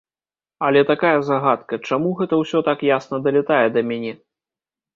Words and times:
Але 0.67 0.81
такая 0.91 1.11
загадка, 1.29 1.79
чаму 1.89 2.09
гэта 2.23 2.41
ўсё 2.41 2.63
так 2.71 2.79
ясна 2.97 3.23
далятае 3.29 3.63
да 3.77 3.87
мяне? 3.95 4.13